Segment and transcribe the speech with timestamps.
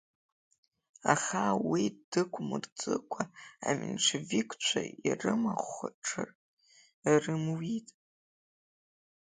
[1.13, 3.23] Аха уи дук мырҵыкәа
[3.67, 6.29] аменшевикцәа ирымхәаҽыр
[7.21, 7.87] рымуит.